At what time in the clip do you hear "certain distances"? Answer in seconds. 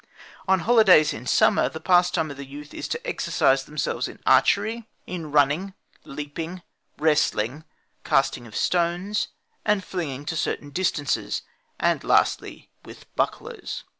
10.35-11.43